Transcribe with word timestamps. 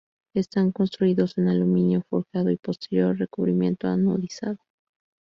Están 0.33 0.71
construidos 0.71 1.37
en 1.37 1.47
aluminio 1.47 2.01
forjado 2.09 2.49
y 2.49 2.57
posterior 2.57 3.15
recubrimiento 3.19 3.87
anodizado. 3.87 4.57